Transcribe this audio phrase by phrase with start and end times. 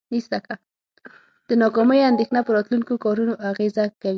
[1.49, 4.09] د ناکامۍ اندیښنه په راتلونکو کارونو اغیزه کوي.